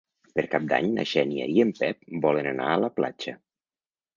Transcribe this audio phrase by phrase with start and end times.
[0.37, 3.37] Per Cap d'Any na Xènia i en Pep volen anar a la platja.